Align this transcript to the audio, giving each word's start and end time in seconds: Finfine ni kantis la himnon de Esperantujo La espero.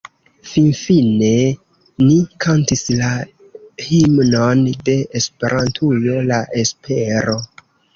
Finfine 0.51 1.29
ni 2.07 2.17
kantis 2.47 2.83
la 3.03 3.13
himnon 3.91 4.67
de 4.91 4.99
Esperantujo 5.25 6.29
La 6.35 6.45
espero. 6.67 7.43